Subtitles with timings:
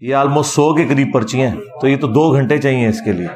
[0.00, 3.12] یہ آلموسٹ سو کے قریب پرچی ہیں۔ تو یہ تو دو گھنٹے چاہیے اس کے
[3.12, 3.26] لیے۔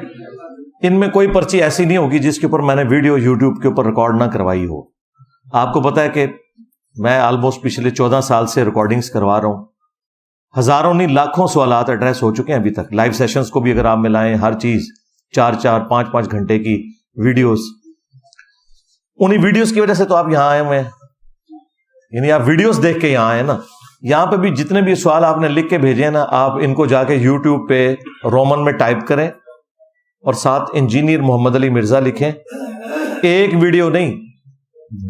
[0.87, 3.67] ان میں کوئی پرچی ایسی نہیں ہوگی جس کے اوپر میں نے ویڈیو یوٹیوب کے
[3.67, 4.81] اوپر ریکارڈ نہ کروائی ہو۔
[5.53, 6.27] آپ کو پتا ہے کہ
[6.95, 9.65] میں آلموسٹ پچھلے چودہ سال سے ریکارڈنگس کروا رہا ہوں۔
[10.59, 13.85] ہزاروں نہیں، لاکھوں سوالات ایڈریس ہو چکے ہیں ابھی تک۔ لائیو سیشنز کو بھی اگر
[13.85, 14.85] آپ ملائیں، ہر چیز
[15.35, 17.59] چار چار، پانچ پانچ گھنٹے کی ویڈیوز
[19.17, 20.89] انہیں ویڈیوز کی وجہ سے تو آپ یہاں آئے ہوئے ہیں۔
[22.11, 23.57] یعنی آپ ویڈیوز دیکھ کے یہاں آئے نا۔
[24.03, 26.73] یہاں پہ بھی جتنے بھی سوال آپ نے لکھ کے بھیجے ہیں نا، آپ ان
[26.73, 31.69] کو جا کے یو ٹیوب پہ رومن میں ٹائپ کریں اور ساتھ انجینئر محمد علی
[31.69, 32.31] مرزا لکھیں۔
[33.23, 34.13] ایک ویڈیو نہیں،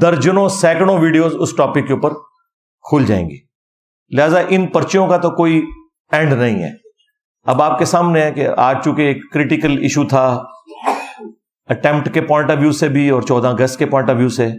[0.01, 2.13] درجنوں سینکڑوں ویڈیوز اس ٹاپک کے اوپر
[2.85, 3.37] کھل جائیں گی۔
[4.11, 5.61] لہذا ان پرچیوں کا تو کوئی
[6.11, 6.69] اینڈ نہیں ہے۔
[7.43, 10.25] اب آپ کے سامنے ہے کہ آج چونکہ ایک کریٹیکل ایشو تھا
[11.69, 14.49] اٹمپٹ کے پوائنٹ آف ویو سے بھی اور چودہ اگست کے پوائنٹ آف ویو سے،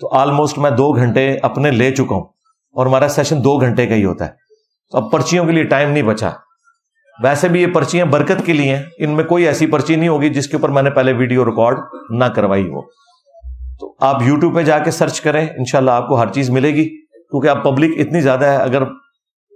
[0.00, 2.35] تو آلموسٹ میں دو گھنٹے اپنے لے چکا ہوں۔
[2.76, 4.30] اور ہمارا سیشن دو گھنٹے کا ہی ہوتا ہے۔
[4.92, 6.30] تو اب پرچیوں کے لیے ٹائم نہیں بچا۔
[7.22, 10.28] ویسے بھی یہ پرچیاں برکت کے لیے ہیں۔ ان میں کوئی ایسی پرچی نہیں ہوگی
[10.28, 11.78] جس کے اوپر میں نے پہلے ویڈیو ریکارڈ
[12.10, 12.82] نہ کروائی ہو۔
[13.80, 16.88] تو آپ یوٹیوب پہ جا کے سرچ کریں۔ انشاءاللہ آپ کو ہر چیز ملے گی۔
[17.04, 18.82] کیونکہ اب پبلک اتنی زیادہ ہے۔ اگر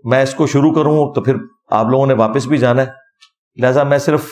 [0.05, 1.34] میں اس کو شروع کروں تو پھر
[1.70, 2.87] آپ لوگوں نے واپس بھی جانا ہے۔
[3.56, 4.25] لہٰذا میں صرف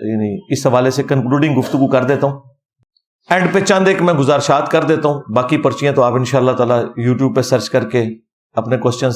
[0.00, 2.40] یعنی اس حوالے سے کنکلوڈنگ گفتگو کر دیتا ہوں۔
[3.32, 6.38] اینڈ پہ چند ایک میں گزارشات کر دیتا ہوں۔ باقی پرچیاں تو آپ ان شاء
[6.38, 8.04] اللہ تعالیٰ یوٹیوب پہ سرچ کر کے
[8.52, 9.14] اپنے کوشچنس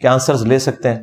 [0.00, 1.00] کے آنسر لے سکتے ہیں۔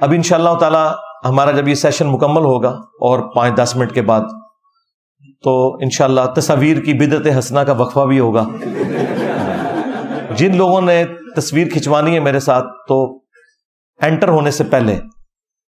[0.00, 0.92] اب ان شاء اللہ تعالیٰ
[1.24, 2.68] ہمارا جب یہ سیشن مکمل ہوگا
[3.00, 4.20] اور پانچ دس منٹ کے بعد،
[5.42, 8.44] تو ان شاء اللہ تصویر کی بدت ہسنا کا وقفہ بھی ہوگا۔
[10.36, 11.04] جن لوگوں نے
[11.36, 13.20] تصویر کھنچوانی ہے میرے ساتھ، تو
[14.00, 15.00] انٹر ہونے سے پہلے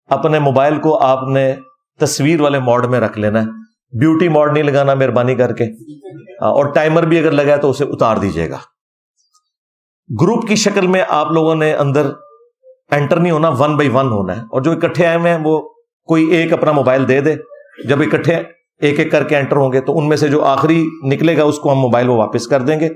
[0.09, 1.56] اپنے موبائل کو آپ نے
[2.00, 5.64] تصویر والے موڈ میں رکھ لینا ہے۔ بیوٹی موڈ نہیں لگانا، مہربانی کر کے۔
[6.42, 8.58] ہاں، اور ٹائمر بھی اگر لگا تو اسے اتار دیجیے گا۔
[10.22, 12.12] گروپ کی شکل میں آپ لوگوں نے اندر
[12.92, 15.70] انٹر نہیں ہونا ون بائی ون ہونا ہے۔ اور جو اکٹھے آئے ہوئے ہیں، وہ
[16.04, 17.36] کوئی ایک اپنا موبائل دے دے۔
[17.88, 18.36] جب اکٹھے
[18.82, 21.44] ایک ایک کر کے انٹر ہوں گے تو ان میں سے جو آخری نکلے گا،
[21.44, 22.88] اس کو ہم موبائل وہ واپس کر دیں گے۔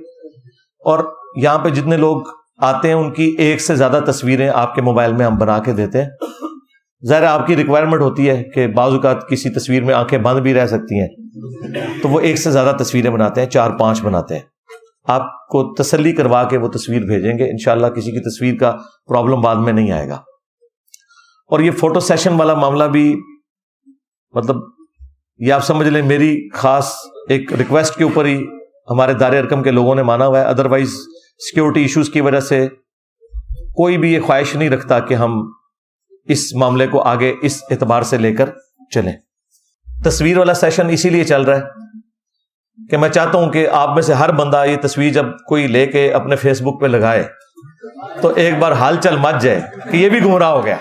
[0.86, 2.22] اور یہاں پہ جتنے لوگ
[2.58, 5.72] آتے ہیں، ان کی ایک سے زیادہ تصویریں آپ کے موبائل میں ہم بنا کے
[5.72, 6.10] دیتے ہیں۔
[7.08, 10.54] ظاہر آپ کی ریکوائرمنٹ ہوتی ہے کہ بعض اوقات کسی تصویر میں آنکھیں بند بھی
[10.54, 11.08] رہ سکتی ہیں۔
[12.02, 14.42] تو وہ ایک سے زیادہ تصویریں بناتے ہیں، چار پانچ بناتے ہیں۔
[15.08, 18.76] آپ کو تسلی کروا کے وہ تصویر بھیجیں گے، انشاءاللہ کسی کی تصویر کا
[19.08, 20.16] پرابلم بعد میں نہیں آئے گا۔
[21.50, 23.22] اور یہ فوٹو سیشن والا معاملہ بھی
[24.34, 24.56] مطلب
[25.38, 26.94] یہ آپ سمجھ لیں، میری خاص
[27.30, 28.46] ایک ریکویسٹ کے اوپر ہی
[28.90, 30.90] ہمارے دار ارکم کے لوگوں نے مانا ہوا ہے۔ ادروائز
[31.40, 32.68] سیکورٹی ایشوز کی وجہ سے
[33.76, 35.52] کوئی بھی یہ خواہش نہیں رکھتا کہ ہم
[36.26, 38.50] اس معاملے کو آگے اس اعتبار سے لے کر
[38.94, 39.14] چلیں۔
[40.04, 41.62] تصویر والا سیشن اسی لیے چل رہا ہے
[42.90, 45.86] کہ میں چاہتا ہوں کہ آپ میں سے ہر بندہ یہ تصویر جب کوئی لے
[45.86, 47.24] کے اپنے فیس بک پہ لگائے
[48.22, 49.62] تو ایک بار حال چل مت جائے
[49.92, 50.76] کہ یہ بھی گمراہ ہو گیا۔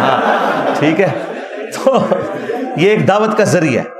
[0.00, 1.08] ہاں ٹھیک ہے۔
[1.74, 2.06] تو
[2.76, 3.98] یہ ایک دعوت کا ذریعہ ہے۔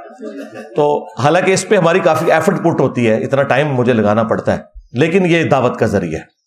[0.76, 4.52] تو حالانکہ اس پہ ہماری کافی ایفرٹ پٹ ہوتی ہے، اتنا ٹائم مجھے لگانا پڑتا
[4.52, 4.58] ہے،
[4.92, 6.37] لیکن یہ دعوت کا ذریعہ ہے۔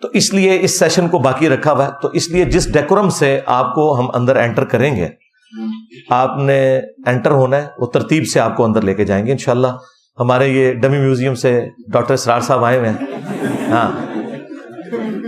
[0.00, 3.10] تو اس لیے اس سیشن کو باقی رکھا ہوا ہے۔ تو اس لیے جس ڈیکورم
[3.10, 5.08] سے آپ کو ہم اندر انٹر کریں گے،
[6.10, 9.32] آپ نے انٹر ہونا ہے، وہ ترتیب سے آپ کو اندر لے کے جائیں گے۔
[9.32, 9.66] انشاءاللہ
[10.20, 13.06] ہمارے یہ ڈمی میوزیم سے ڈاکٹر اسرار صاحب آئے ہوئے ہیں۔
[13.70, 13.90] ہاں۔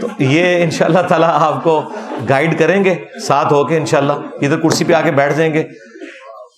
[0.01, 1.83] تو یہ ان شاء اللہ تعالیٰ آپ کو
[2.29, 2.95] گائیڈ کریں گے،
[3.27, 5.63] ساتھ ہو کے ان شاء اللہ ادھر کرسی پہ آ کے بیٹھ جائیں گے۔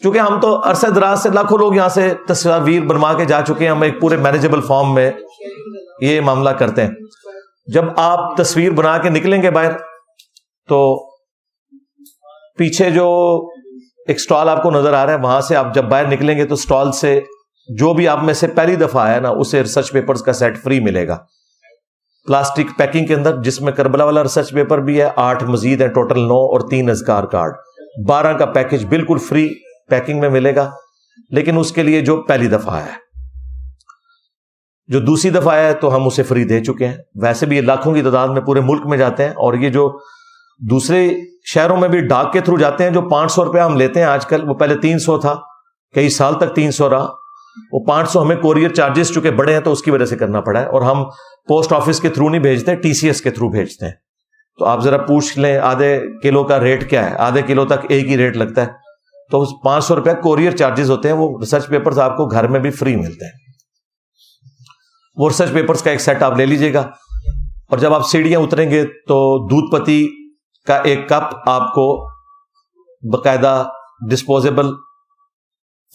[0.03, 3.65] کیونکہ ہم تو عرصہ دراز سے لاکھوں لوگ یہاں سے تصاویر بنوا کے جا چکے
[3.65, 5.11] ہیں، ہم ایک پورے مینیجیبل فارم میں
[6.01, 6.91] یہ معاملہ کرتے ہیں۔
[7.67, 9.73] جب آپ تصویر بنا کے نکلیں گے باہر،
[10.69, 11.11] تو
[12.59, 13.39] پیچھے جو
[14.09, 16.45] ایک اسٹال آپ کو نظر آ رہا ہے، وہاں سے آپ جب باہر نکلیں گے
[16.45, 17.21] تو اسٹال سے
[17.69, 20.81] جو بھی آپ میں سے پہلی دفعہ آیا نا، اسے ریسرچ پیپر کا سیٹ فری
[20.81, 21.19] ملے گا۔
[22.27, 25.89] پلاسٹک پیکنگ کے اندر، جس میں کربلا والا ریسرچ پیپر بھی ہے، آٹھ مزید ہے
[25.89, 27.53] ٹوٹل نو اور تین ازکار کارڈ۔
[28.09, 29.49] بارہ کا پیکج بالکل فری
[29.91, 30.71] پیکنگ میں ملے گا۔
[31.31, 33.12] لیکن اس کے لیے جو پہلی دفعہ آیا ہے۔
[34.93, 37.63] جو دوسری دفعہ آیا ہے تو ہم اسے فری دے چکے ہیں۔ ویسے بھی یہ
[37.63, 39.99] لاکھوں کی تعداد میں پورے ملک میں جاتے ہیں اور یہ جو
[40.71, 41.11] دوسرے
[41.45, 44.07] شہروں میں بھی ڈاک کے تھرو جاتے ہیں جو پانچ سو روپیہ ہم لیتے ہیں
[44.07, 45.35] آج کل، وہ پہلے تین سو تھا،
[45.95, 47.09] کئی سال تک تین سو رہا۔
[47.73, 50.41] وہ پانچ سو ہمیں کوریئر چارجز چونکہ بڑے ہیں تو اس کی وجہ سے کرنا
[50.41, 51.05] پڑا ہے۔ اور ہم
[51.49, 53.93] پوسٹ آفس کے تھرو نہیں بھیجتے ٹی سی ایس کے تھرو بھیجتے ہیں۔
[54.59, 58.09] تو آپ ذرا پوچھ لیں، آدھے کلو کا ریٹ کیا ہے؟ آدھے کلو تک ایک
[58.09, 58.67] ہی ریٹ لگتا ہے۔
[59.31, 62.61] تو پانچ سو روپیہ کوریئر چارجز ہوتے ہیں، وہ ریسرچ پیپر آپ کو گھر میں
[62.61, 63.42] بھی فری ملتے ہیں۔
[65.17, 66.81] وہ ریسرچ پیپرس کا ایک سیٹ آپ لے لیجیے گا۔
[67.71, 70.09] اور جب آپ سیڑھیاں اتریں گے تو دودھ پتی
[70.67, 72.09] کا ایک کپ آپ کو
[73.13, 73.69] باقاعدہ
[74.11, 74.67] ڈسپوزیبل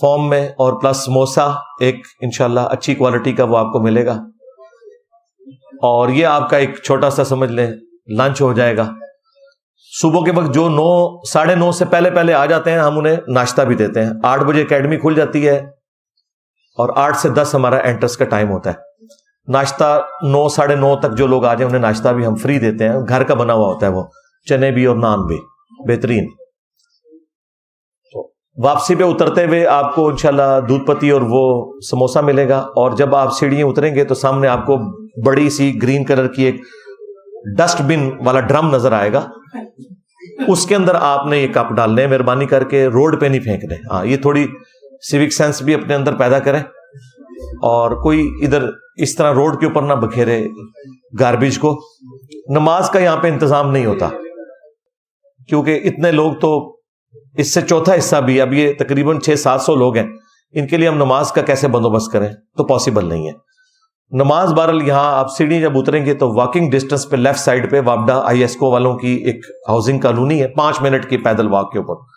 [0.02, 1.48] فارم میں اور پلس سموسا
[1.80, 4.12] ایک انشاءاللہ اچھی کوالٹی کا وہ آپ کو ملے گا۔
[5.82, 7.72] اور یہ آپ کا ایک چھوٹا سا سمجھ لیں
[8.18, 8.94] لنچ ہو جائے گا۔
[10.02, 13.16] صبح کے وقت جو نو، ساڑھے نو سے پہلے پہلے آ جاتے ہیں، ہم انہیں
[13.28, 15.58] ناشتہ بھی دیتے ہیں۔ آٹھ بجے اکیڈمی کھل جاتی ہے
[16.78, 18.87] اور آٹھ سے دس ہمارا انٹرس کا ٹائم ہوتا ہے۔
[19.48, 22.90] ناشتہ نو، ساڑھے نو تک جو لوگ آ جائیں، انہیں ناشتہ بھی ہم فری دیتے
[22.90, 24.04] ہیں۔ گھر کا بنا ہوا ہوتا ہے وہ،
[24.50, 25.38] چنے بھی اور نان بھی۔
[25.88, 26.26] بہترین۔
[28.64, 32.92] واپسی پہ اترتے ہوئے آپ کو انشاءاللہ دودھ پتی اور وہ سموسا ملے گا۔ اور
[32.92, 34.78] جب آپ سیڑھیاں اتریں گے تو سامنے آپ کو
[35.26, 36.56] بڑی سی گرین کلر کی ایک
[37.58, 39.30] ڈسٹ بن والا ڈرم نظر آئے گا۔
[40.48, 43.62] اس کے اندر آپ نے یہ کپ ڈالنے مہربانی کر کے روڈ پہ نہیں پھینک
[43.70, 44.48] دیں ہاں یہ تھوڑی
[45.12, 46.64] سیوک سینس بھی اپنے اندر پیدا کریں۔
[47.62, 48.64] اور کوئی ادھر
[48.96, 50.48] اس طرح روڈ کے اوپر نہ بکھیرے
[51.20, 51.80] گاربیج کو۔
[52.50, 54.10] نماز کا یہاں پہ انتظام نہیں ہوتا۔
[55.48, 56.78] کیونکہ اتنے لوگ تو
[57.38, 60.08] اس سے چوتھا حصہ بھی اب یہ تقریباً چھ سات سو لوگ ہیں۔
[60.52, 63.32] ان کے لیے ہم نماز کا کیسے بندوبست کریں؟ تو پاسبل نہیں ہے۔
[64.12, 67.82] نماز بارل یہاں آپ سیڑھی جب اتریں گے تو واکنگ ڈسٹینس پہ لیفٹ سائڈ پہ
[67.86, 71.72] واپڈا آئی ایس کو والوں کی ایک ہاؤسنگ کالونی ہے۔ پانچ منٹ کی پیدل واک
[71.72, 72.17] کے اوپر۔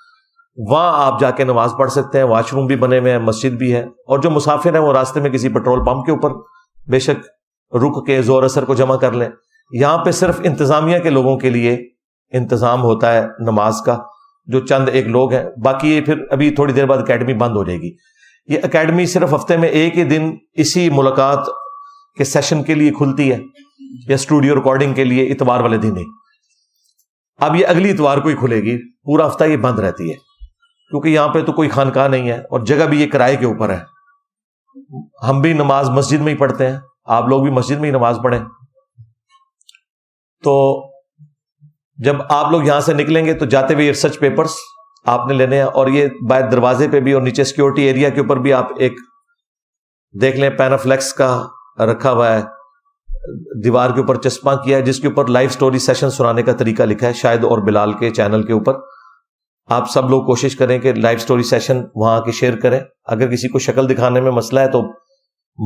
[0.57, 3.51] وہاں آپ جا کے نماز پڑھ سکتے ہیں، واش روم بھی بنے ہوئے ہیں، مسجد
[3.51, 6.31] بھی ہے۔ اور جو مسافر ہیں، وہ راستے میں کسی پیٹرول پمپ کے اوپر
[6.91, 7.27] بے شک
[7.75, 9.29] رک کے زور اثر کو جمع کر لیں۔
[9.73, 11.89] یہاں پہ صرف انتظامیہ کے لوگوں کے لیے
[12.33, 13.99] انتظام ہوتا ہے نماز کا،
[14.47, 17.65] جو چند ایک لوگ ہیں۔ باقی یہ پھر ابھی تھوڑی دیر بعد اکیڈمی بند ہو
[17.65, 17.91] جائے گی۔
[18.47, 21.39] یہ اکیڈمی صرف ہفتے میں ایک ہی دن اسی ملاقات
[22.19, 23.39] کے سیشن کے لیے کھلتی ہے،
[24.09, 26.05] یا اسٹوڈیو ریکارڈنگ کے لیے اتوار والے دن ہی
[27.39, 30.30] اب یہ اگلی اتوار کو ہی کھلے گی۔ پورا ہفتہ یہ بند رہتی ہے۔
[30.91, 33.71] کیونکہ یہاں پہ تو کوئی خانقاہ نہیں ہے اور جگہ بھی یہ کرائے کے اوپر
[33.71, 33.81] ہے۔
[35.29, 38.19] ہم بھی نماز مسجد میں ہی پڑھتے ہیں، آپ لوگ بھی مسجد میں ہی نماز
[38.23, 38.41] پڑھیں۔
[40.45, 40.85] تو
[41.97, 44.55] جب آپ لوگ یہاں سے نکلیں گے تو جاتے ہوئے ریسرچ پیپرس
[45.05, 48.21] آپ نے لینے ہیں اور یہ باہر دروازے پہ بھی اور نیچے سیکورٹی ایریا کے
[48.21, 48.93] اوپر بھی آپ ایک
[50.21, 51.47] دیکھ لیں پینافلیکس کا
[51.79, 52.43] رکھا ہوا ہے۔
[53.65, 56.83] دیوار کے اوپر چسپاں کیا ہے، جس کے اوپر لائف سٹوری سیشن سنانے کا طریقہ
[56.83, 58.75] لکھا ہے، شاید اور بلال کے چینل کے اوپر۔
[59.67, 63.49] آپ سب لوگ کوشش کریں کہ لائف سٹوری سیشن وہاں کے شیئر کریں۔ اگر کسی
[63.49, 64.83] کو شکل دکھانے میں مسئلہ ہے تو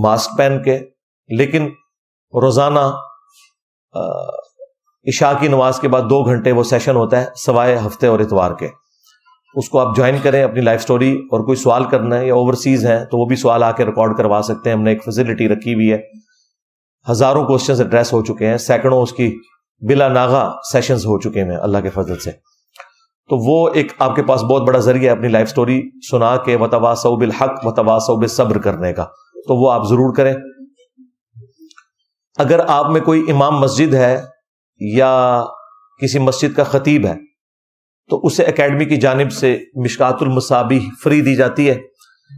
[0.03, 0.79] ماسک پہن کے،
[1.29, 1.67] لیکن
[2.35, 2.81] روزانہ
[5.09, 8.51] عشاء کی نماز کے بعد دو گھنٹے وہ سیشن ہوتا ہے سوائے ہفتے اور اتوار
[8.51, 8.69] کے۔
[9.55, 12.87] اس کو آپ جوائن کریں، اپنی لائف سٹوری اور کوئی سوال کرنا ہے یا اوورسیز
[12.87, 15.49] ہیں تو وہ بھی سوال آ کے ریکارڈ کروا سکتے ہیں۔ ہم نے ایک فیسلٹی
[15.49, 15.99] رکھی ہوئی ہے۔
[17.11, 19.39] ہزاروں کوشچنز ایڈریس ہو چکے ہیں۔ سینکڑوں اس کی
[19.89, 22.31] بلا ناغا سیشنز ہو چکے ہیں اللہ کے فضل سے۔
[23.29, 26.57] تو وہ ایک آپ کے پاس بہت بڑا ذریعہ ہے اپنی لائف سٹوری سنا کے
[26.57, 29.05] وتوا صوب الحق وتوا صبر کرنے کا۔
[29.49, 30.35] تو وہ آپ ضرور کریں۔
[32.39, 34.23] اگر آپ میں کوئی امام مسجد ہے
[34.81, 35.45] یا
[36.03, 37.15] کسی مسجد کا خطیب ہے،
[38.11, 41.79] تو اسے اکیڈمی کی جانب سے مشکات المصابی فری دی جاتی ہے۔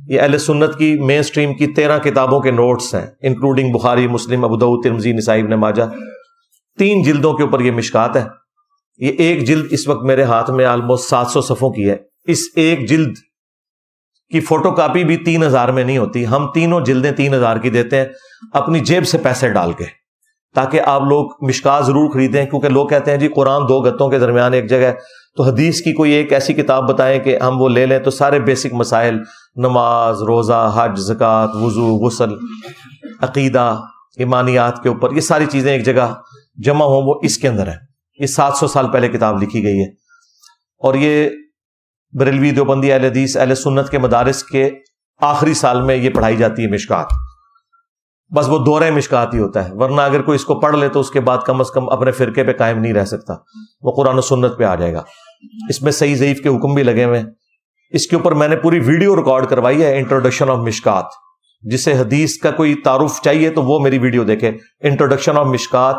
[0.08, 4.44] یہ اہل سنت کی مین سٹریم کی تیرہ کتابوں کے نوٹس ہیں انکلوڈنگ بخاری مسلم
[4.44, 5.82] ابود ترمزی نصائب نماجہ
[6.78, 8.45] تین جلدوں کے اوپر یہ مشکات ہے
[8.98, 12.38] یہ ایک جلد اس وقت میرے ہاتھ میں آلموسٹ سات سو صفوں کی ہے۔ اس
[12.56, 13.14] ایک جلد
[14.32, 17.70] کی فوٹو کاپی بھی تین ہزار میں نہیں ہوتی۔ ہم تینوں جلدیں تین ہزار کی
[17.70, 18.04] دیتے ہیں۔
[18.52, 19.84] اپنی جیب سے پیسے ڈال کے۔
[20.54, 24.19] تاکہ آپ لوگ مشکا ضرور خریدیں، کیونکہ لوگ کہتے ہیں جی قرآن دو گتوں کے
[24.19, 24.94] درمیان ایک جگہ ہے۔
[25.37, 28.40] تو حدیث کی کوئی ایک ایسی کتاب بتائیں کہ ہم وہ لے لیں۔ تو سارے
[28.40, 29.19] بیسک مسائل،
[29.56, 32.31] نماز، روزہ، حج، زکوٰۃ، وضو، غسل،
[33.20, 33.81] عقیدہ،
[34.16, 36.14] ایمانیات کے اوپر، یہ ساری چیزیں ایک جگہ
[36.56, 39.80] جمع ہوں، وہ اس کے اندر ہے یہ سات سو سال پہلے کتاب لکھی گئی
[39.80, 39.90] ہے۔
[40.78, 41.30] اور یہ
[42.18, 44.70] بریلوی دیوبندی اہل حدیث، اہل سنت کے مدارس کے
[45.20, 47.06] آخری سال میں یہ پڑھائی جاتی ہے مشکات۔
[48.37, 51.00] بس وہ دورے مشکات ہی ہوتا ہے، ورنہ اگر کوئی اس کو پڑھ لے تو
[51.00, 53.35] اس کے بعد کم از کم اپنے فرقے پہ قائم نہیں رہ سکتا۔
[53.80, 55.02] وہ قرآن و سنت پہ آ جائے گا۔
[55.68, 57.26] اس میں صحیح ضعیف کے حکم بھی لگے ہوئے ہیں۔
[57.90, 61.04] اس کے اوپر میں نے پوری ویڈیو ریکارڈ کروائی ہے انٹروڈکشن آف مشکات
[61.62, 65.96] جسے حدیث کا کوئی تعارف چاہیے تو وہ میری ویڈیو دیکھے introduction of Mishkat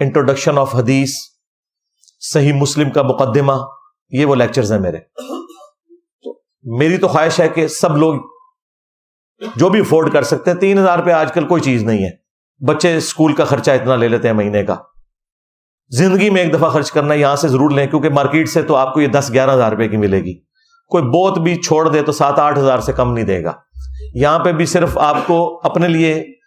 [0.00, 1.10] introduction of حدیث،
[2.20, 3.52] صحیح مسلم کا مقدمہ،
[4.10, 4.98] یہ وہ لیکچرز ہیں میرے۔
[6.62, 8.14] میری تو خواہش ہے کہ سب لوگ
[9.56, 12.10] جو بھی افورڈ کر سکتے ہیں، تین ہزار پہ آج کل کوئی چیز نہیں ہے۔
[12.66, 14.76] بچے اسکول کا خرچہ اتنا لے لیتے ہیں مہینے کا۔
[15.88, 18.94] زندگی میں ایک دفعہ خرچ کرنا یہاں سے ضرور لیں، کیونکہ مارکیٹ سے تو آپ
[18.94, 20.34] کو یہ دس، گیارہ ہزار روپے کی ملے گی۔
[20.86, 23.52] کوئی بہت بھی چھوڑ دے تو سات، آٹھ ہزار سے کم نہیں دے گا۔
[24.14, 26.37] یہاں پہ بھی صرف آپ کو اپنے لیے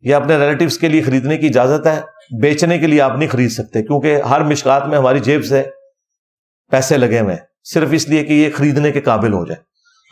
[0.00, 2.00] یا اپنے ریلیٹوس کے لیے خریدنے کی اجازت ہے،
[2.40, 5.62] بیچنے کے لیے آپ نہیں خرید سکتے، کیونکہ ہر مشکات میں ہماری جیب سے
[6.70, 9.62] پیسے لگے ہوئے ہیں۔ صرف اس لیے کہ یہ خریدنے کے قابل ہو جائے۔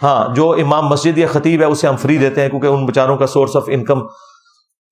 [0.03, 3.17] ہاں جو امام مسجد یا خطیب ہے، اسے ہم فری دیتے ہیں، کیونکہ ان بچاروں
[3.17, 3.99] کا سورس آف انکم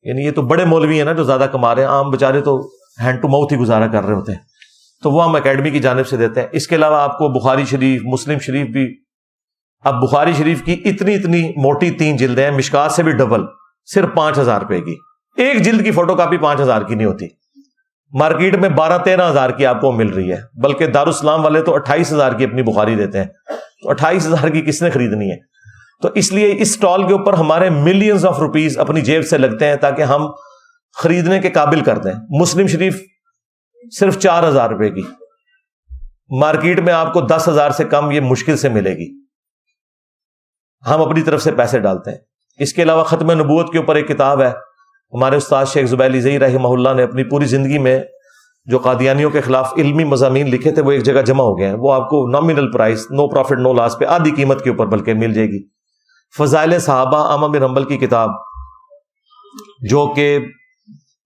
[0.03, 2.71] یعنی یہ تو بڑے مولوی ہیں نا جو زیادہ کما رہے ہیں۔ عام بےچارے تو
[3.03, 4.39] ہینڈ ٹو ماؤتھ ہی گزارا کر رہے ہوتے ہیں۔
[5.03, 7.65] تو وہ ہم اکیڈمی کی جانب سے دیتے ہیں۔ اس کے علاوہ آپ کو بخاری
[7.65, 8.99] شریف، مسلم شریف بھی،
[9.85, 13.41] اب بخاری شریف کی اتنی اتنی موٹی تین جلدیں ہیں مشکات سے بھی ڈبل۔
[13.85, 14.97] صرف پانچ ہزار روپے کی۔
[15.37, 17.27] ایک جلد کی فوٹو کاپی پانچ ہزار کی نہیں ہوتی۔
[18.13, 21.75] مارکیٹ میں بارہ تیرہ ہزار کی آپ کو مل رہی ہے۔ بلکہ دارالسلام والے تو
[21.75, 23.27] اٹھائیس ہزار کی اپنی بخاری دیتے ہیں۔
[23.83, 25.37] تو اٹھائیس ہزار کی کس نے خریدنی ہے؟
[26.03, 29.67] تو اس لیے اس اسٹال کے اوپر ہمارے ملینز آف روپیز اپنی جیب سے لگتے
[29.67, 30.27] ہیں تاکہ ہم
[30.95, 33.03] خریدنے کے قابل کر دیں۔ مسلم شریف
[33.99, 35.03] صرف چار ہزار روپے کی۔
[36.41, 39.21] مارکیٹ میں آپ کو دس ہزار سے کم یہ مشکل سے ملے گی۔
[40.91, 42.19] ہم اپنی طرف سے پیسے ڈالتے ہیں۔
[42.59, 44.51] اس کے علاوہ ختم نبوت کے اوپر ایک کتاب ہے۔
[45.13, 48.01] ہمارے استاد شیخ زبیلی زئی رحمہ اللہ نے اپنی پوری زندگی میں
[48.67, 51.75] جو قادیانیوں کے خلاف علمی مضامین لکھے تھے، وہ ایک جگہ جمع ہو گئے ہیں۔
[51.75, 55.15] وہ آپ کو nominal prize no profit no loss پہ آدھی قیمت کے اوپر بلکہ
[55.15, 55.63] مل جائے گی۔
[56.39, 58.31] فضائل صحابہ عامہ بن امبل کی کتاب،
[59.91, 60.39] جو کہ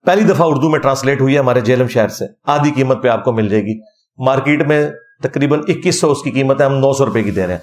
[0.06, 3.24] پہلی دفعہ اردو میں ٹرانسلیٹ ہوئی ہے ہمارے جیلم شہر سے، آدھی قیمت پہ آپ
[3.24, 3.78] کو مل جائے گی۔
[4.18, 4.86] مارکیٹ میں
[5.22, 7.60] تقریباً اکیس سو اس کی قیمت ہے، ہم نو سو روپے کی دے رہے ہیں۔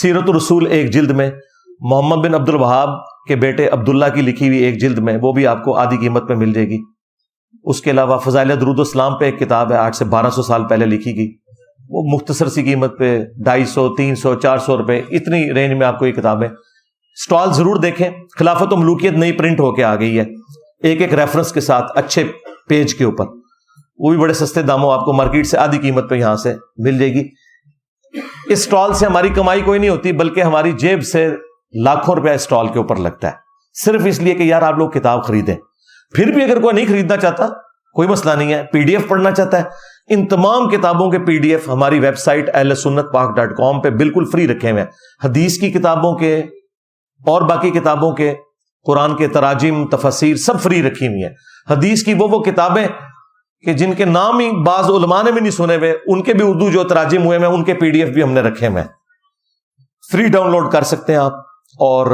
[0.00, 1.30] سیرت الرسول ایک جلد میں
[1.80, 2.88] محمد بن عبد الوہاب
[3.28, 6.28] کے بیٹے عبداللہ کی لکھی ہوئی ایک جلد میں وہ بھی آپ کو آدھی قیمت
[6.28, 6.78] پہ مل جائے گی۔
[7.64, 10.68] اس کے علاوہ فضائل درود اسلام پہ ایک کتاب ہے، آٹھ سے بارہ سو سال
[10.68, 11.32] پہلے لکھی گئی۔
[11.88, 15.86] وہ مختصر سی قیمت پہ ڈھائی سو، تین سو، چار سو روپے، اتنی رینج میں
[15.86, 19.96] آپ کو یہ کتابیں اسٹال ضرور دیکھیں، خلافت و ملوکیت نئی پرنٹ ہو کے آ
[19.96, 20.24] گئی ہے۔
[20.82, 22.24] ایک ایک ریفرنس کے ساتھ اچھے
[22.68, 23.24] پیج کے اوپر۔
[23.98, 26.98] وہ بھی بڑے سستے داموں آپ کو مارکیٹ سے آدھی قیمت پہ یہاں سے مل
[26.98, 27.28] جائے گی۔
[28.46, 31.34] اس اسٹال سے ہماری کمائی کوئی نہیں ہوتی، بلکہ ہماری جیب سے
[31.72, 33.32] لاکھوں روپیہ اسٹال کے اوپر لگتا ہے۔
[33.84, 35.56] صرف اس لیے کہ یار آپ لوگ کتاب خریدیں۔
[36.14, 37.46] پھر بھی اگر کوئی نہیں خریدنا چاہتا،
[37.92, 39.64] کوئی مسئلہ نہیں ہے۔ پی ڈی ایف پڑھنا چاہتا ہے۔
[40.10, 43.80] ان تمام کتابوں کے پی ڈی ایف ہماری website Ahl Sunnat Pak dot com
[43.80, 44.88] پہ بالکل فری رکھے ہوئے ہیں۔
[45.24, 46.38] حدیث کی کتابوں کے،
[47.26, 48.34] اور باقی کتابوں کے،
[48.86, 51.30] قرآن کے تراجم، تفسیر سب فری رکھی ہوئی ہیں۔
[51.70, 52.86] حدیث کی وہ وہ کتابیں
[53.60, 56.50] کہ جن کے نام ہی بعض علماء نے بھی نہیں سنے ہوئے، ان کے بھی
[56.50, 58.82] اردو جو تراجم ہوئے ہیں، ان کے پی ڈی ایف بھی ہم نے رکھے ہوئے
[58.82, 58.88] ہیں۔
[60.12, 62.06] فری ڈاؤن لوڈ کر سکتے ہیں آپ۔ اور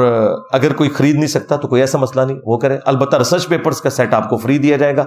[0.51, 3.81] اگر کوئی خرید نہیں سکتا تو کوئی ایسا مسئلہ نہیں، وہ کرے البتہ ریسرچ پیپرز
[3.81, 5.05] کا سیٹ آپ کو فری دیا جائے گا۔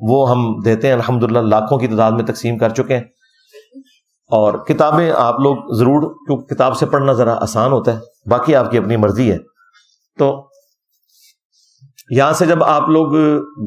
[0.00, 3.04] وہ ہم دیتے ہیں الحمد للہ لاکھوں کی تعداد میں تقسیم کر چکے ہیں۔
[4.26, 8.70] اور کتابیں آپ لوگ ضرور، کیونکہ کتاب سے پڑھنا ذرا آسان ہوتا ہے، باقی آپ
[8.70, 9.38] کی اپنی مرضی ہے۔
[10.18, 10.48] تو
[12.10, 13.12] یہاں سے جب آپ لوگ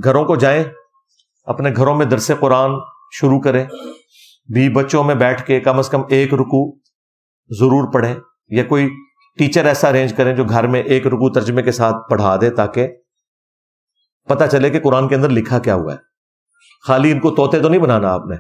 [0.04, 0.64] گھروں کو جائیں،
[1.44, 2.72] اپنے گھروں میں درس قرآن
[3.12, 3.66] شروع کریں۔
[4.54, 6.76] بھی بچوں میں بیٹھ کے کم از کم ایک رکو
[7.60, 8.16] ضرور پڑھیں،
[8.48, 8.90] یا کوئی
[9.38, 12.88] ٹیچر ایسا ارینج کریں جو گھر میں ایک رکو ترجمے کے ساتھ پڑھا دے تاکہ
[14.28, 15.98] پتا چلے کہ قرآن کے اندر لکھا کیا ہوا ہے۔
[16.88, 18.36] خالی ان کو توتے تو نہیں بنانا آپ نے۔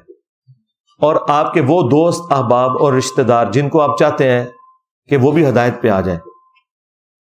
[1.02, 4.46] اور آپ کے وہ دوست، احباب اور رشتے دار جن کو آپ چاہتے ہیں
[5.10, 6.20] کہ وہ بھی ہدایت پہ آ جائیں۔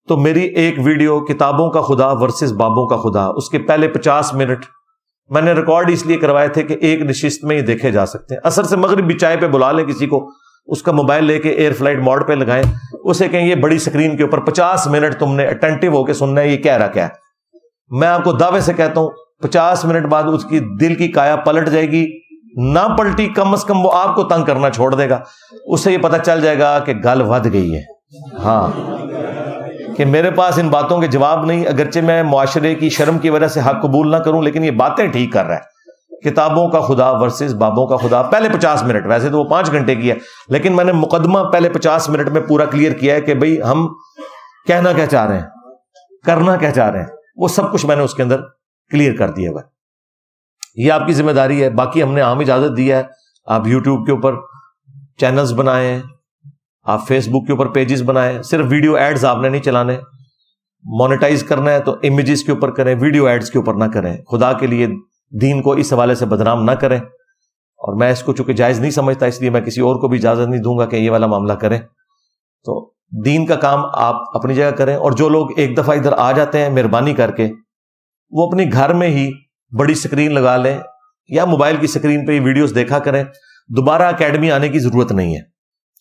[0.08, 4.34] تو میری ایک ویڈیو کتابوں کا خدا ورسز بابوں کا خدا، اس کے پہلے پچاس
[4.34, 4.66] منٹ
[5.30, 8.36] میں نے ریکارڈ اس لیے کروائے تھے کہ ایک نشست میں ہی دیکھے جا سکتے
[8.36, 10.30] ہیں۔ اثر سے مغرب بھی چائے پہ بلا لیں کسی کو۔
[10.70, 12.64] اس کا موبائل لے کے ایئر فلائٹ موڈ پہ لگائیں
[13.04, 16.42] اسے کہیں یہ بڑی اسکرین کے اوپر پچاس منٹ تم نے اٹینٹو ہو کے سننا
[16.42, 17.10] ہے، یہ کہہ رہا کیا ہے؟
[17.90, 19.10] میں آپ کو دعوے سے کہتا ہوں،
[19.42, 22.08] پچاس منٹ بعد اس کی دل کی کایا پلٹ جائے گی۔
[22.56, 25.20] نہ پلٹی، کم از کم وہ آپ کو تنگ کرنا چھوڑ دے گا۔
[25.66, 27.82] اس سے یہ پتا چل جائے گا کہ گل ود گئی ہے۔
[28.46, 28.68] ہاں۔
[29.98, 33.48] کہ میرے پاس ان باتوں کے جواب نہیں، اگرچہ میں معاشرے کی شرم کی وجہ
[33.48, 35.79] سے حق قبول نہ کروں، لیکن یہ باتیں ٹھیک کر رہا ہے۔
[36.24, 39.96] کتابوں کا خدا ورسز بابوں کا خدا۔ پہلے پچاس منٹ، ویسے تو وہ پانچ گھنٹے
[39.96, 40.16] کی ہے،
[40.48, 43.88] لیکن میں نے مقدمہ پہلے پچاس منٹ میں پورا کلیئر کیا ہے کہ بھائی ہم
[44.68, 45.46] کہنا کیا چاہ رہے ہیں،
[46.26, 48.42] کرنا کیا چاہ رہے ہیں۔ وہ سب کچھ میں نے اس کے اندر
[48.92, 49.62] کلیئر کر دیا ہوا
[50.76, 53.04] یہ آپ کی ذمہ داری ہے۔ باقی ہم نے عام اجازت دیا ہے۔
[53.46, 54.36] آپ یوٹیوب کے اوپر
[55.18, 56.02] چینلز بنائے
[56.84, 59.98] آپ فیس بک کے اوپر پیجز بنائے صرف ویڈیو ایڈز آپ نے نہیں چلانے۔
[61.00, 64.54] مانیٹائز کرنا ہے تو امیجز کے اوپر کریں ویڈیو ایڈز کے اوپر نہ کریں۔ خدا
[64.54, 64.88] کے لیے
[65.32, 67.00] دین کو اس حوالے سے بدنام نہ کریں۔
[67.78, 70.18] اور میں اس کو چونکہ جائز نہیں سمجھتا، اس لیے میں کسی اور کو بھی
[70.18, 71.80] اجازت نہیں دوں گا کہ یہ والا معاملہ کریں۔
[72.66, 72.92] تو
[73.26, 76.62] دین کا کام آپ اپنی جگہ کریں اور جو لوگ ایک دفعہ ادھر آ جاتے
[76.62, 77.52] ہیں مہربانی کر کے،
[78.30, 79.32] وہ اپنی گھر میں ہی
[79.80, 80.78] بڑی اسکرین لگا لیں
[81.28, 83.24] یا موبائل کی اسکرین پہ ویڈیوز دیکھا کریں۔
[83.68, 85.42] دوبارہ اکیڈمی آنے کی ضرورت نہیں ہے۔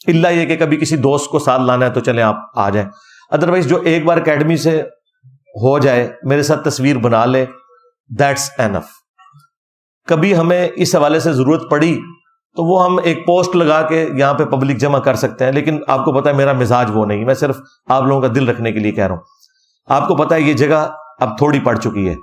[0.07, 2.89] اللہ یہ کہ کبھی کسی دوست کو ساتھ لانا ہے تو چلیں آپ آ جائیں۔
[3.31, 4.83] ادروائز جو ایک بار اکیڈمی سے
[5.49, 7.47] ہو جائے، میرے ساتھ تصویر بنا لے
[8.19, 8.85] دیٹس اینف
[10.09, 12.01] کبھی ہمیں اس حوالے سے ضرورت پڑی
[12.57, 15.79] تو وہ ہم ایک پوسٹ لگا کے یہاں پہ پبلک جمع کر سکتے ہیں، لیکن
[15.89, 17.57] آپ کو پتا ہے میرا مزاج وہ نہیں، میں صرف
[17.89, 19.23] آپ لوگوں کا دل رکھنے کے لیے کہہ رہا ہوں۔
[19.87, 20.89] آپ کو پتا ہے یہ جگہ
[21.21, 22.15] اب تھوڑی پڑ چکی ہے۔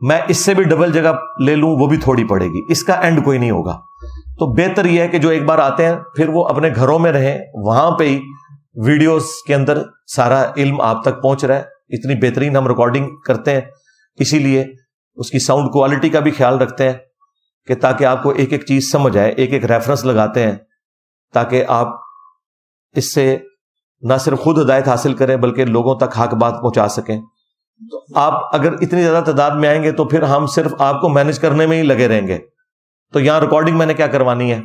[0.00, 1.12] میں اس سے بھی ڈبل جگہ
[1.44, 3.80] لے لوں، وہ بھی تھوڑی پڑے گی۔ اس کا اینڈ کوئی نہیں ہوگا۔
[4.38, 7.12] تو بہتر یہ ہے کہ جو ایک بار آتے ہیں، پھر وہ اپنے گھروں میں
[7.12, 8.20] رہیں، وہاں پہ ہی
[8.74, 9.82] ویڈیوز کے اندر
[10.16, 13.60] سارا علم آپ تک پہنچ رہا ہے۔ اتنی بہترین ہم ریکارڈنگ کرتے ہیں،
[14.16, 14.64] اسی لیے
[15.16, 16.96] اس کی ساؤنڈ کوالٹی کا بھی خیال رکھتے ہیں۔
[17.68, 20.56] کہ تاکہ آپ کو ایک ایک چیز سمجھ آئے، ایک ایک ریفرنس لگاتے ہیں،
[21.32, 21.88] تاکہ آپ
[22.92, 23.38] اس سے
[24.00, 27.20] نہ صرف خود ہدایت حاصل کریں، بلکہ لوگوں تک حق بات پہنچا سکیں۔
[27.90, 31.08] تو آپ اگر اتنی زیادہ تعداد میں آئیں گے تو پھر ہم صرف آپ کو
[31.08, 32.38] مینج کرنے میں ہی لگے رہیں گے۔
[33.12, 34.60] تو یہاں ریکارڈنگ میں نے کیا کروانی ہے؟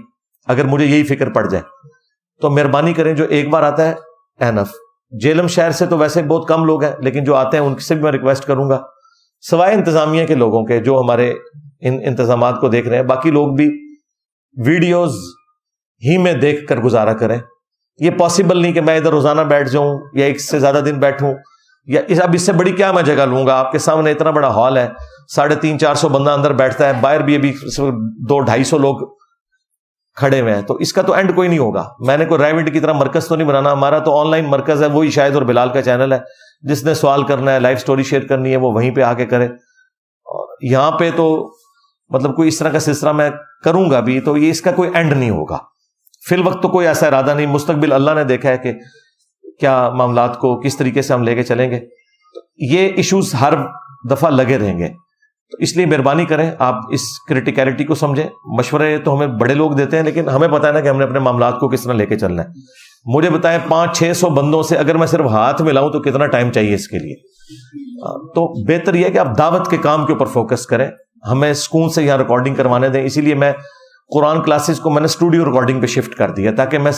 [0.48, 1.64] اگر مجھے یہی فکر پڑ جائے۔
[2.42, 3.94] تو مہربانی کریں جو ایک بار آتا ہے
[4.40, 4.72] اینف
[5.12, 7.96] جیلم شہر سے تو ویسے بہت کم لوگ ہیں، لیکن جو آتے ہیں، ان سے
[7.96, 8.82] بھی میں ریکویسٹ کروں گا۔
[9.42, 11.34] سوائے انتظامیہ کے لوگوں کے، جو ہمارے
[11.84, 13.96] ان انتظامات کو دیکھ رہے ہیں۔ باقی لوگ بھی
[14.66, 15.16] ویڈیوز
[16.06, 17.38] ہی میں دیکھ کر گزارا کریں۔
[18.00, 21.34] یہ پاسبل نہیں کہ میں ادھر روزانہ بیٹھ جاؤں یا ایک سے زیادہ دن بیٹھوں
[21.86, 24.48] یا اب اس سے بڑی کیا میں جگہ لوں گا؟ آپ کے سامنے اتنا بڑا
[24.48, 24.90] ہال ہے۔
[25.36, 27.54] ساڑھے تین چار سو بندہ اندر بیٹھتا ہے۔ باہر بھی ابھی
[28.30, 29.16] دو ڈھائی سو لوگ
[30.16, 32.74] کھڑے ہوئے ہیں۔ تو اس کا تو اینڈ کوئی نہیں ہوگا۔ میں نے کوئی ریوڈ
[32.74, 35.42] کی طرح مرکز تو نہیں بنانا۔ ہمارا تو آن لائن مرکز ہے، وہی شاید اور
[35.42, 36.20] بلال کا چینل ہے۔
[36.62, 39.26] جس نے سوال کرنا ہے لائف سٹوری شیئر کرنی ہے، وہ وہیں پہ آ کے
[39.26, 41.54] کرے۔ اور یہاں پہ تو
[42.10, 43.30] مطلب کوئی اس طرح کا سلسلہ میں
[43.64, 45.58] کروں گا بھی تو یہ اس کا کوئی اینڈ نہیں ہوگا۔
[46.30, 48.74] فی الوقت تو کوئی ایسا ارادہ نہیں، مستقبل اللہ نے دیکھا ہے کہ
[49.60, 51.80] کیا معاملات کو کس طریقے سے ہم لے کے چلیں گے۔
[52.58, 53.54] یہ ایشوز ہر
[54.12, 54.88] دفعہ لگے رہیں گے۔
[55.52, 59.72] تو اس لیے مہربانی کریں، آپ اس کریٹیکلٹی کو سمجھیں۔ مشورے تو ہمیں بڑے لوگ
[59.72, 61.94] دیتے ہیں، لیکن ہمیں پتا ہے نا کہ ہم نے اپنے معاملات کو کس طرح
[61.94, 62.48] لے کے چلنا ہے۔
[63.06, 66.52] مجھے بتائیں، پانچ چھ سو بندوں سے اگر میں صرف ہاتھ ملاؤں تو کتنا ٹائم
[66.52, 67.16] چاہیے اس کے لیے؟
[68.18, 70.92] تو بہتر یہ کہ آپ دعوت کے کام کے اوپر فوکس کریں۔
[71.32, 73.54] ہمیں اسکول سے یہاں ریکارڈنگ کروانے دیں۔ اسی لیے میں
[74.14, 76.92] قرآن کلاسز کو میں نے اسٹوڈیو ریکارڈنگ پہ شفٹ کر دیا تاکہ میں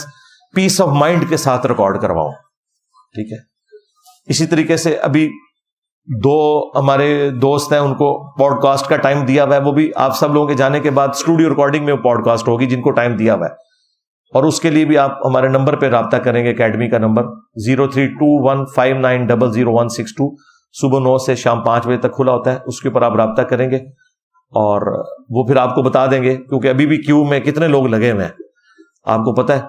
[0.54, 2.32] پیس آف مائنڈ کے ساتھ ریکارڈ کرواؤں۔
[3.14, 3.38] ٹھیک ہے؟
[4.26, 5.30] اسی طریقے سے ابھی
[6.24, 9.90] دو ہمارے دوست ہیں، ان کو پوڈ کاسٹ کا ٹائم دیا ہوا ہے۔ وہ بھی
[9.96, 12.90] آپ سب لوگوں کے جانے کے بعد اسٹوڈیو ریکارڈنگ میں پوڈ کاسٹ ہوگی جن کو
[12.90, 13.52] ٹائم دیا ہوا ہے۔
[14.34, 17.24] اور اس کے لیے بھی آپ ہمارے نمبر پہ رابطہ کریں گے اکیڈمی کا number
[17.56, 20.36] zero three two one five nine double zero one six two.
[20.80, 23.42] صبح نو سے شام پانچ بجے تک کھلا ہوتا ہے، اس کے اوپر آپ رابطہ
[23.42, 23.78] کریں گے۔
[24.50, 27.86] اور وہ پھر آپ کو بتا دیں گے کیونکہ ابھی بھی کیو میں کتنے لوگ
[27.86, 28.32] لگے ہوئے ہیں۔
[29.04, 29.62] آپ کو پتا ہے۔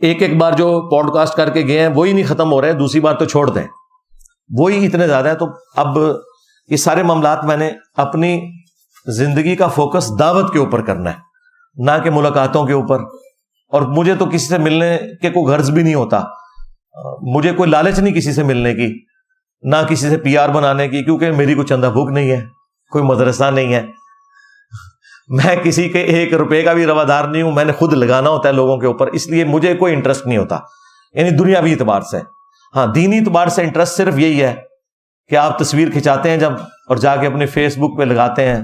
[0.00, 2.72] ایک ایک بار جو پوڈ کاسٹ کر کے گئے ہیں، وہی نہیں ختم ہو رہے،
[2.72, 3.64] دوسری بار تو چھوڑ دیں۔
[4.58, 5.46] وہی اتنے زیادہ ہیں، تو
[5.76, 5.98] اب
[6.68, 8.40] یہ سارے معاملات میں نے اپنی
[9.06, 11.16] زندگی کا فوکس دعوت کے اوپر کرنا ہے،
[11.74, 12.98] نہ کہ ملاقاتوں کے اوپر۔
[13.68, 16.20] اور مجھے تو کسی سے ملنے کے کوئی غرض بھی نہیں ہوتا۔
[17.20, 19.04] مجھے کوئی لالچ نہیں کسی سے ملنے کی،
[19.62, 22.57] نہ کسی سے پی آر بنانے کی، کیونکہ میری کوئی چندہ بھوک نہیں ہے۔
[22.90, 23.86] کوئی مدرسہ نہیں ہے۔
[25.28, 28.48] میں کسی کے ایک روپے کا بھی روادار نہیں ہوں، میں نے خود لگانا ہوتا
[28.48, 30.58] ہے لوگوں کے اوپر، اس لیے مجھے کوئی انٹرسٹ نہیں ہوتا۔
[31.14, 32.18] یعنی دنیاوی اعتبار سے۔
[32.76, 34.54] ہاں دینی اعتبار سے انٹرسٹ صرف یہی ہے
[35.28, 36.52] کہ آپ تصویر کھنچاتے ہیں جب
[36.88, 38.60] اور جا کے اپنے فیس بک پہ لگاتے ہیں،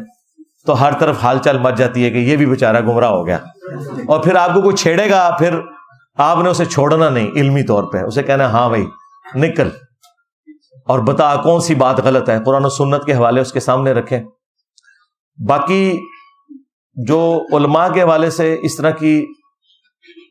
[0.67, 3.39] تو ہر طرف حال چال مچ جاتی ہے کہ یہ بھی بےچارا گمراہ ہو گیا۔
[4.07, 5.61] اور پھر آپ کو کوئی چھیڑے گا، پھر
[6.17, 8.87] آپ نے اسے چھوڑنا نہیں، علمی طور پہ۔ اسے کہنا ہاں بھائی،
[9.35, 9.69] نکل۔
[10.85, 13.93] اور بتا کون سی بات غلط ہے؟ قرآن و سنت کے حوالے اس کے سامنے
[13.93, 14.21] رکھیں۔
[15.49, 15.99] باقی
[16.95, 19.27] جو علماء کے حوالے سے اس طرح کی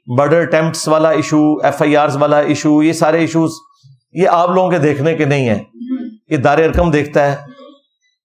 [0.07, 3.51] مرڈر اٹمپٹس والا ایشو ایف آئی آر والا ایشو یہ سارے ایشوز
[4.11, 5.63] یہ آپ لوگوں کے دیکھنے کے نہیں ہیں۔
[6.29, 7.33] یہ دار ارکم دیکھتا ہے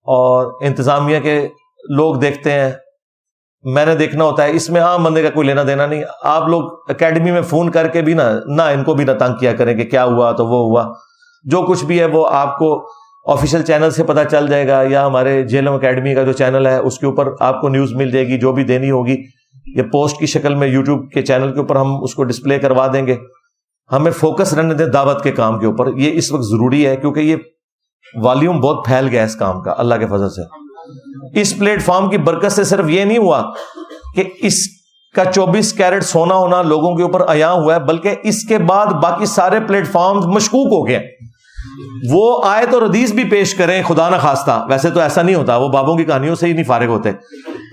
[0.03, 1.49] اور انتظامیہ کے
[1.89, 2.73] لوگ دیکھتے ہیں۔
[3.63, 6.49] میں نے دیکھنا ہوتا ہے، اس میں عام بندے کا کوئی لینا دینا نہیں۔ آپ
[6.49, 9.53] لوگ اکیڈمی میں فون کر کے بھی نا نہ ان کو بھی نہ تنگ کیا
[9.53, 10.95] کریں کہ کیا ہوا تو وہ ہوا۔
[11.45, 12.89] جو کچھ بھی ہے وہ آپ کو
[13.27, 16.77] آفیشیل چینل سے پتا چل جائے گا یا ہمارے جیلم اکیڈمی کا جو چینل ہے،
[16.77, 19.17] اس کے اوپر آپ کو نیوز مل جائے گی، جو بھی دینی ہوگی،
[19.67, 22.87] یہ پوسٹ کی شکل میں یوٹیوب کے چینل کے اوپر ہم اس کو ڈسپلے کروا
[22.93, 23.17] دیں گے۔
[23.93, 27.21] ہمیں فوکس رہنے دیں دعوت کے کام کے اوپر۔ یہ اس وقت ضروری ہے کیونکہ
[27.21, 27.37] یہ
[28.15, 30.43] والیوم بہت پھیل گیا اس کام کا۔ اللہ کے فضل سے۔
[31.41, 33.43] اس پلیٹ فارم کی برکت سے صرف یہ نہیں ہوا
[34.15, 34.78] کہ اس
[35.19, 38.87] کا چوبیس کیرٹ سونا ہونا لوگوں کے اوپر عیاں ہوا ہے، بلکہ اس کے بعد
[39.03, 41.03] باقی سارے پلیٹ فارم مشکوک ہو گئے
[42.11, 45.57] وہ آئے تو ردیس بھی پیش کریں، خدا نہ خواستہ ویسے تو ایسا نہیں ہوتا،
[45.57, 47.13] وہ بابوں کی کہانیوں سے ہی نہیں فارغ ہوتے۔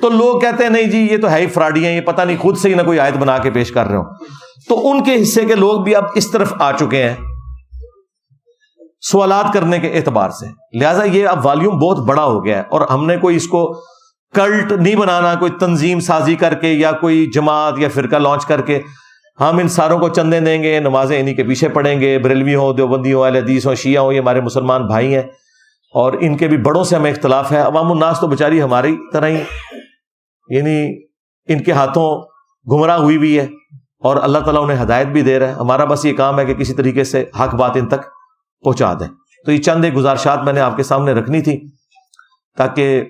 [0.01, 2.37] تو لوگ کہتے ہیں، نہیں جی یہ تو ہے ہی فراڈی ہیں یہ پتہ نہیں
[2.37, 4.03] خود سے ہی نہ کوئی آیت بنا کے پیش کر رہے ہو
[4.69, 7.15] تو ان کے حصے کے لوگ بھی اب اس طرف آ چکے ہیں
[9.11, 10.45] سوالات کرنے کے اعتبار سے۔
[10.79, 13.61] لہٰذا یہ اب والیوم بہت بڑا ہو گیا ہے اور ہم نے کوئی اس کو
[14.35, 18.61] کلٹ نہیں بنانا، کوئی تنظیم سازی کر کے یا کوئی جماعت یا فرقہ لانچ کر
[18.61, 18.81] کے
[19.39, 22.73] ہم ان ساروں کو چندے دیں گے، نمازیں انہیں کے پیچھے پڑیں گے، بریلوی ہوں،
[22.73, 25.21] دیوبندی ہوں، اہل حدیث ہوں، شیعہ ہوں، یہ ہمارے مسلمان بھائی ہیں
[25.93, 29.27] اور ان کے بھی بڑوں سے ہمیں اختلاف ہے۔ عوام الناس تو بیچاری ہماری طرح
[29.27, 29.43] ہی
[30.49, 31.03] یعنی
[31.47, 32.09] ان کے ہاتھوں
[32.71, 33.47] گمراہ ہوئی بھی ہے
[34.03, 36.53] اور اللہ تعالیٰ انہیں ہدایت بھی دے رہا ہے۔ ہمارا بس یہ کام ہے کہ
[36.53, 38.01] کسی طریقے سے حق بات ان تک
[38.63, 39.07] پہنچا دیں۔
[39.45, 41.61] تو یہ چند ایک گزارشات میں نے آپ کے سامنے رکھنی تھی
[42.57, 43.03] تاکہ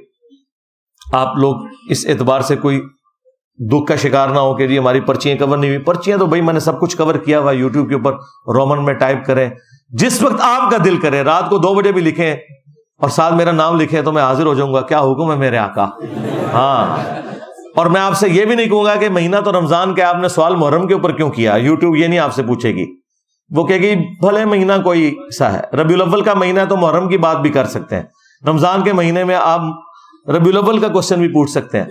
[1.13, 1.55] آپ لوگ
[1.89, 2.81] اس اعتبار سے کوئی
[3.71, 6.41] دکھ کا شکار نہ ہو کہ جی ہماری پرچیاں کور نہیں ہوئی۔ پرچیاں تو بھائی
[6.41, 8.13] میں نے سب کچھ کور کیا ہوا یوٹیوب کے اوپر
[8.53, 9.49] رومن میں ٹائپ کریں۔
[9.89, 12.35] جس وقت آپ کا دل کرے، رات کو دو بجے بھی لکھیں
[12.97, 15.57] اور ساتھ میرا نام لکھیں تو میں حاضر ہو جاؤں گا۔ کیا حکم ہے میرے
[15.57, 15.85] آقا؟
[16.53, 16.97] ہاں۔
[17.75, 20.15] اور میں آپ سے یہ بھی نہیں کہوں گا کہ مہینہ تو رمضان کے آپ
[20.15, 22.85] نے سوال محرم کے اوپر کیوں کیا؟ یوٹیوب یہ نہیں آپ سے پوچھے گی۔
[23.49, 27.09] وہ کہ گی، بھلے مہینہ کوئی سا ہے۔ ربی الاول کا مہینہ ہے تو محرم
[27.09, 28.03] کی بات بھی کر سکتے ہیں۔
[28.47, 29.61] رمضان کے مہینے میں آپ
[30.27, 31.85] مطلب ربی الاول کا کوشچن بھی پوچھ سکتے ہیں۔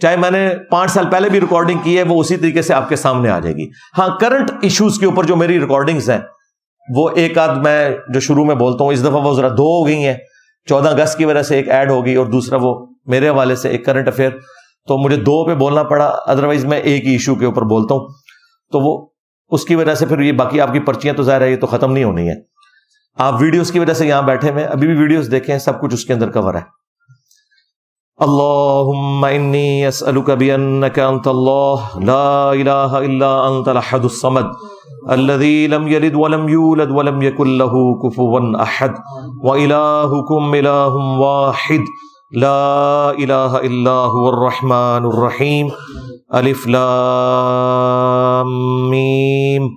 [0.00, 2.88] چاہے میں نے پانچ سال پہلے بھی ریکارڈنگ کی ہے، وہ اسی طریقے سے آپ
[2.88, 6.18] کے سامنے آ جائے گی۔ ہاں کرنٹ ایشوز کے اوپر جو میری ریکارڈنگز ہیں،
[6.96, 9.86] وہ ایک آدھ میں جو شروع میں بولتا ہوں، اس دفعہ وہ ذرا دو ہو
[9.86, 10.14] گئی ہیں۔
[10.68, 12.74] چودہ اگست کی وجہ سے ایک ایڈ ہوگی اور دوسرا وہ
[13.06, 14.30] میرے حوالے سے ایک کرنٹ افیئر
[14.88, 18.08] تو مجھے دو پہ بولنا پڑا ادروائز میں ایک ہی ایشو کے اوپر بولتا ہوں۔
[18.72, 19.06] تو وہ
[19.50, 21.66] اس کی وجہ سے پھر یہ باقی آپ کی پرچیاں تو ظاہر ہے، یہ تو
[21.66, 22.34] ختم نہیں ہونی ہے
[23.18, 26.04] آپ ویڈیوز کی وجہ سے یہاں بیٹھے ہوئے ابھی بھی ویڈیوز دیکھیں سب کچھ اس
[26.04, 26.81] کے اندر کور ہے۔
[28.20, 31.98] اللهم إني أسألك بأنك أنت الله.
[32.00, 34.50] لا إله إلا أنت الأحد الصمد.
[35.10, 37.72] الذي لم يلد ولم يولد ولم يكن له
[38.02, 38.94] كفوا أحد.
[39.44, 41.80] وإلهكم إله واحد.
[42.32, 45.70] لا إله إلا هو الرحمن الرحيم.
[46.34, 48.46] ألف لام
[48.90, 49.70] ميم.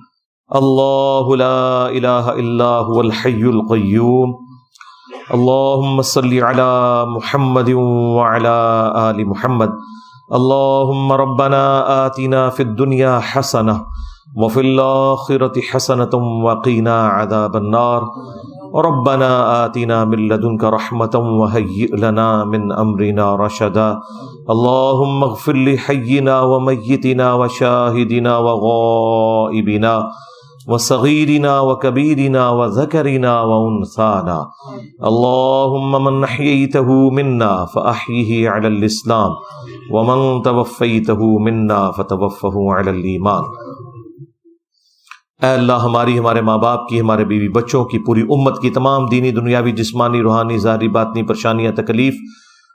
[0.55, 4.44] الله لا إله إلا هو الحي القيوم.
[5.33, 7.69] اللهم صل على محمد
[8.17, 8.57] وعلى
[9.09, 9.71] آل محمد.
[10.29, 11.63] اللهم ربنا
[12.05, 13.85] آتنا في الدنيا حسنة
[14.37, 16.13] وفي الآخرة حسنة
[16.45, 18.01] وقنا عذاب النار.
[18.75, 23.99] ربنا آتنا من لدنك رحمة وهيئ لنا من أمرنا رشدا.
[24.49, 29.95] اللهم اغفر لحينا وميتنا وشاهدنا وغائبنا.
[30.67, 34.37] وصغيرنا وكبيرنا وذكرنا وانثانا
[35.03, 39.35] اللهم من احييته منا فاحيه على الاسلام
[39.89, 43.43] ومن توفيته منا فتوفه على الايمان
[45.43, 49.05] اے اللہ ہماری، ہمارے ماں باپ کی، ہمارے بیوی بچوں کی، پوری امت کی تمام
[49.05, 52.13] دینی، دنیاوی، جسمانی، روحانی، ظاہری، باطنی، پریشانیاں، تکلیف،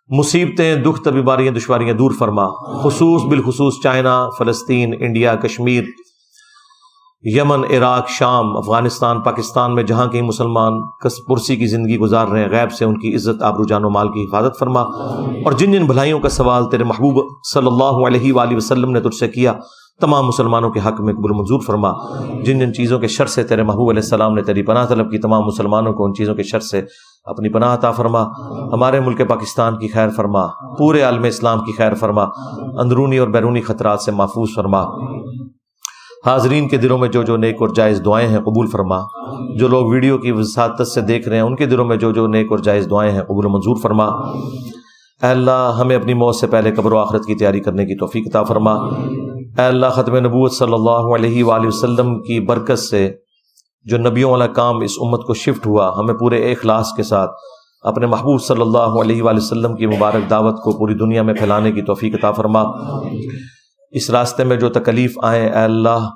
[0.09, 2.47] مصیبتیں، دکھ بیماریاں دشواریاں دور فرما۔
[2.83, 5.85] خصوص، بالخصوص چائنا، فلسطین، انڈیا، کشمیر
[7.23, 10.73] یمن، عراق، شام، افغانستان، پاکستان میں جہاں کہیں مسلمان
[11.05, 13.91] کس پرسی کی زندگی گزار رہے ہیں، غیب سے ان کی عزت، آبرو جان و
[13.91, 14.81] مال کی حفاظت فرما۔
[15.45, 19.15] اور جن جن بھلائیوں کا سوال تیرے محبوب صلی اللہ علیہ وآلہ وسلم نے تجھ
[19.15, 19.53] سے کیا،
[20.01, 21.93] تمام مسلمانوں کے حق میں قبول منظور فرما۔
[22.43, 25.19] جن جن چیزوں کے شر سے تیرے محبوب علیہ السلام نے تیری پناہ طلب کی،
[25.19, 26.83] تمام مسلمانوں کو ان چیزوں کے شر سے
[27.25, 28.23] اپنی پناہ عطا فرما۔
[28.73, 30.47] ہمارے ملک پاکستان کی خیر فرما،
[30.79, 32.25] پورے عالم اسلام کی خیر فرما۔
[32.81, 34.83] اندرونی اور بیرونی خطرات سے محفوظ فرما۔
[36.27, 38.99] حاضرین کے دلوں میں جو جو نیک اور جائز دعائیں ہیں قبول فرما۔
[39.59, 42.27] جو لوگ ویڈیو کی وساطت سے دیکھ رہے ہیں، ان کے دلوں میں جو جو
[42.27, 46.47] نیک اور جائز دعائیں ہیں قبول و منظور فرما۔ اے اللہ، ہمیں اپنی موت سے
[46.47, 48.73] پہلے قبر و آخرت کی تیاری کرنے کی توفیق عطا فرما۔
[49.59, 53.11] اے اللہ، ختم نبوت صلی اللہ علیہ وآلہ وسلم کی برکت سے
[53.85, 57.31] جو نبیوں والا کام اس امت کو شفٹ ہوا، ہمیں پورے اخلاص کے ساتھ
[57.83, 61.73] اپنے محبوب صلی اللہ علیہ وآلہ وسلم کی مبارک دعوت کو پوری دنیا میں پھیلانے
[61.73, 62.63] کی توفیق عطا فرما۔
[63.91, 66.09] اس راستے میں جو تکلیف آئیں، اے اللہ،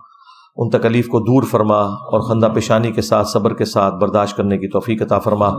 [0.56, 4.58] ان تکلیف کو دور فرما اور خندہ پیشانی کے ساتھ، صبر کے ساتھ برداشت کرنے
[4.58, 5.50] کی توفیق عطا فرما۔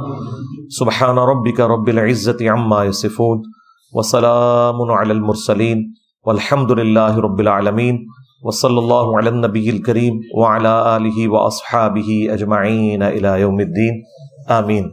[0.70, 3.42] سبحان ربک رب العزت عما یصفون
[3.92, 5.94] وسلام علی المرسلین
[6.26, 8.06] والحمد للہ رب العالمین
[8.42, 14.02] وصلی اللہ علی النبی الکریم وعلی آلہ واصحابہ اجمعین الى یوم الدین۔
[14.50, 14.90] آمین۔